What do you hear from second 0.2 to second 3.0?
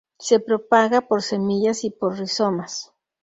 propaga por semillas y por rizomas.